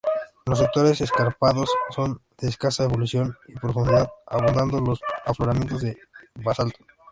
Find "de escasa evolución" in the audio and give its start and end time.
2.39-3.37